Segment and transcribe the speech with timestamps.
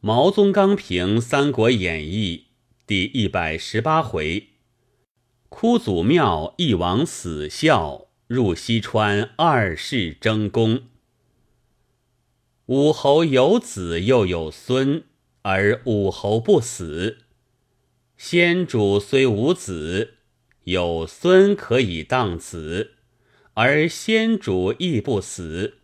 [0.00, 2.44] 毛宗刚评《三国演义》
[2.86, 4.50] 第一百十八回：
[5.48, 10.82] 哭祖庙一王死孝，入西川二世争功。
[12.66, 15.02] 武侯有子又有孙，
[15.42, 17.18] 而武侯不死。
[18.16, 20.18] 先主虽无子，
[20.62, 22.92] 有孙可以当子，
[23.54, 25.78] 而先主亦不死，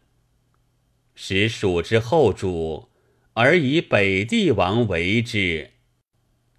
[1.16, 2.90] 使蜀之后主。
[3.34, 5.70] 而以北帝王为之，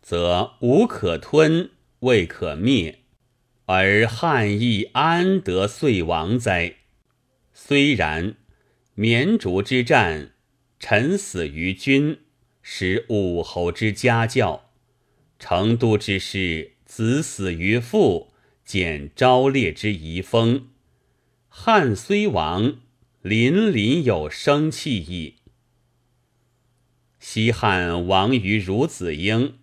[0.01, 2.99] 则无可吞，未可灭，
[3.65, 6.75] 而汉亦安得遂亡哉？
[7.53, 8.35] 虽然，
[8.93, 10.33] 绵竹之战，
[10.77, 12.19] 臣死于君，
[12.61, 14.63] 使武侯之家教；
[15.39, 18.33] 成都之事，子死于父，
[18.65, 20.67] 见昭烈之遗风。
[21.47, 22.79] 汉虽亡，
[23.21, 25.35] 邻邻有生气矣。
[27.27, 29.55] 西汉亡于孺子婴，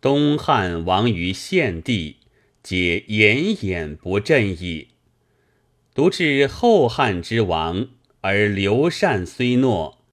[0.00, 2.18] 东汉亡于献帝，
[2.62, 4.90] 皆奄奄不振矣。
[5.92, 7.88] 独至后汉之亡，
[8.20, 10.04] 而刘禅虽诺，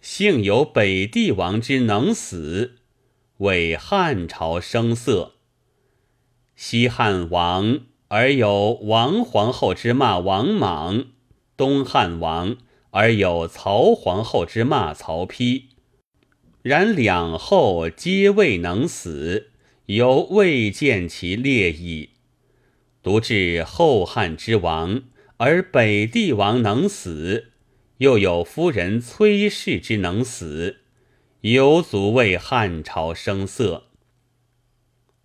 [0.00, 2.78] 幸有北帝王之能死，
[3.36, 5.34] 为汉朝声色。
[6.56, 11.04] 西汉亡而有王皇后之骂王莽，
[11.58, 12.56] 东汉亡
[12.92, 15.64] 而有曹皇后之骂曹丕。
[16.62, 19.50] 然两后皆未能死，
[19.86, 22.10] 犹未见其烈矣。
[23.02, 25.04] 独至后汉之亡，
[25.38, 27.52] 而北帝王能死，
[27.98, 30.80] 又有夫人崔氏之能死，
[31.40, 33.86] 犹足为汉朝声色。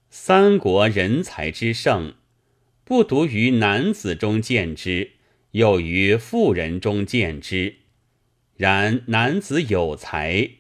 [0.09, 2.14] 三国人才之盛，
[2.86, 5.11] 不独于男子中见之，
[5.52, 7.75] 又于妇人中见之。
[8.55, 10.52] 然男子有才。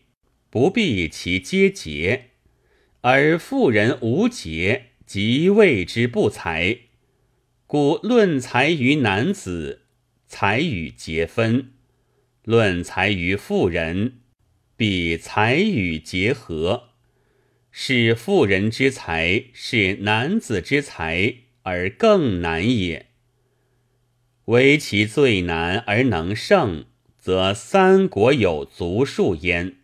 [0.55, 2.29] 不必其皆节，
[3.01, 6.77] 而妇人无节，即谓之不才。
[7.67, 9.81] 故论才于男子，
[10.29, 11.71] 才与节分；
[12.45, 14.19] 论才于妇人，
[14.77, 16.91] 比才与结合。
[17.69, 23.07] 是妇人之才，是男子之才，而更难也。
[24.45, 26.85] 唯其最难而能胜，
[27.19, 29.79] 则三国有足数焉。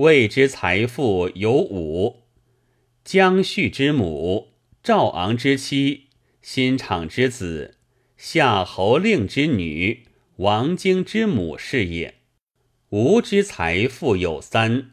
[0.00, 2.22] 魏之财富有五：
[3.04, 6.06] 姜旭之母，赵昂之妻，
[6.40, 7.76] 新昶之子，
[8.16, 10.06] 夏侯令之女，
[10.36, 12.14] 王荆之母是也。
[12.88, 14.92] 吴之财富有三：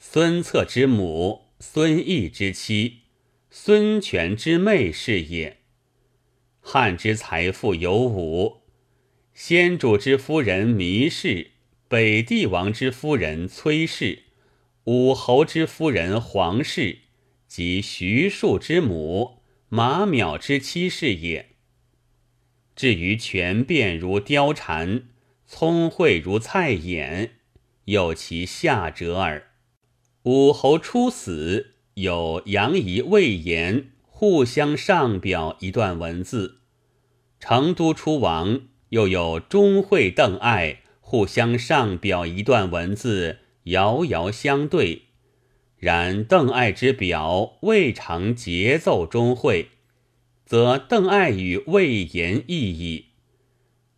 [0.00, 3.02] 孙策之母，孙毅之妻，
[3.52, 5.58] 孙权之妹是也。
[6.58, 8.62] 汉之财富有五：
[9.32, 11.52] 先主之夫人糜氏。
[11.90, 14.24] 北帝王之夫人崔氏，
[14.84, 16.98] 武侯之夫人黄氏，
[17.46, 19.38] 及徐庶之母
[19.70, 21.56] 马邈之妻是也。
[22.76, 25.04] 至于权变如貂蝉，
[25.46, 27.30] 聪慧如蔡琰，
[27.86, 29.52] 有其下者耳。
[30.24, 36.58] 武侯初死，有杨仪、魏延互相上表一段文字；
[37.40, 40.82] 成都出亡，又有钟会、邓艾。
[41.08, 45.04] 互相上表一段文字，遥遥相对。
[45.78, 49.68] 然邓艾之表未尝节奏中会，
[50.44, 53.06] 则邓艾与魏延异矣；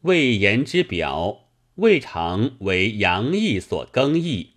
[0.02, 4.50] 魏延之表未尝为杨毅所更易，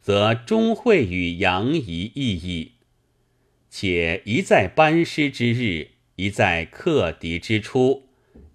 [0.00, 2.72] 则钟会与杨仪异矣。
[3.70, 8.08] 且一在班师之日，一在克敌之初，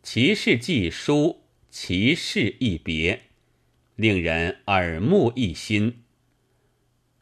[0.03, 3.21] 其事既殊，其事亦别。
[3.99, 6.03] 令人耳目一新。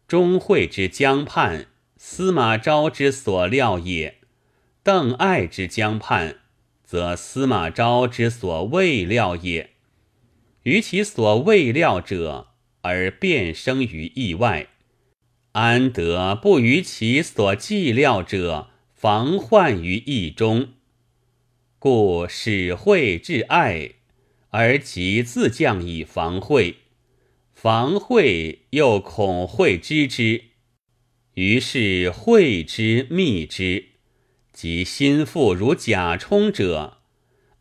[0.08, 4.18] 钟会之江畔，司马昭之所料也；
[4.84, 6.42] 邓艾之江畔，
[6.84, 9.72] 则司马昭之所未料也。
[10.62, 12.50] 于其所未料者，
[12.82, 14.68] 而变生于意外，
[15.54, 20.74] 安得不于其所计料者，防患于意中？
[21.80, 23.97] 故使会至爱。
[24.60, 26.78] 而其自降以防会，
[27.54, 30.46] 防会又恐会知之，
[31.36, 33.90] 于是会之密之，
[34.52, 36.98] 即心腹如贾充者，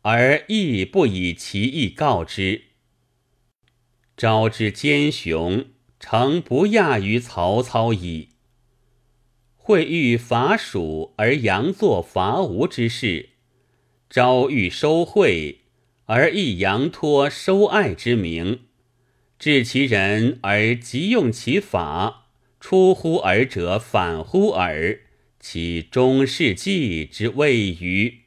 [0.01, 2.63] 而亦不以其意告之。
[4.15, 5.67] 昭之奸雄，
[5.99, 8.29] 诚不亚于曹操矣。
[9.55, 13.29] 会欲伐蜀而佯作伐吴之事，
[14.09, 15.59] 昭欲收会。
[16.07, 18.61] 而亦扬托收爱之名，
[19.37, 22.27] 治其人而急用其法，
[22.61, 25.01] 出乎尔者反乎尔，
[25.37, 28.19] 其中世纪之谓于？